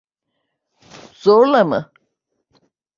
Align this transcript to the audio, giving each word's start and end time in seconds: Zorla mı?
Zorla 1.23 1.63
mı? 1.65 1.91